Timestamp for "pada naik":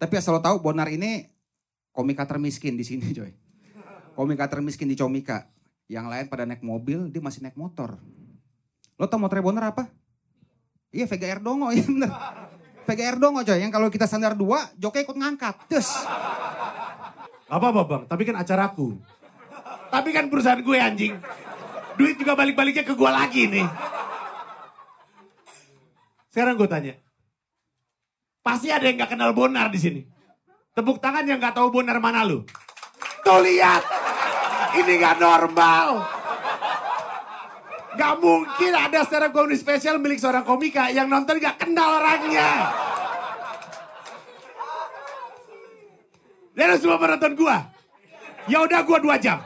6.30-6.62